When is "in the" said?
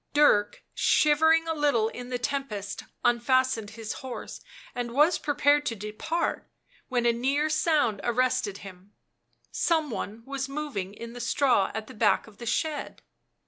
1.89-2.17, 10.95-11.21